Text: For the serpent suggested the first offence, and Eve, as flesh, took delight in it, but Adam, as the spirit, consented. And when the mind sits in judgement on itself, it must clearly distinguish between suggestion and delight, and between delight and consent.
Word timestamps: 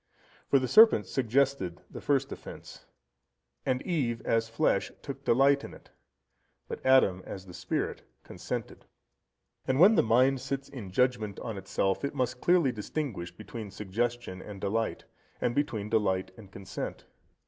For 0.47 0.57
the 0.57 0.67
serpent 0.67 1.05
suggested 1.05 1.83
the 1.87 2.01
first 2.01 2.31
offence, 2.31 2.87
and 3.67 3.83
Eve, 3.83 4.19
as 4.25 4.49
flesh, 4.49 4.91
took 5.03 5.23
delight 5.23 5.63
in 5.63 5.75
it, 5.75 5.91
but 6.67 6.83
Adam, 6.83 7.21
as 7.23 7.45
the 7.45 7.53
spirit, 7.53 8.01
consented. 8.23 8.85
And 9.67 9.79
when 9.79 9.93
the 9.93 10.01
mind 10.01 10.41
sits 10.41 10.69
in 10.69 10.89
judgement 10.89 11.39
on 11.41 11.55
itself, 11.55 12.03
it 12.03 12.15
must 12.15 12.41
clearly 12.41 12.71
distinguish 12.71 13.31
between 13.31 13.69
suggestion 13.69 14.41
and 14.41 14.59
delight, 14.59 15.05
and 15.39 15.53
between 15.53 15.87
delight 15.91 16.31
and 16.35 16.51
consent. 16.51 17.05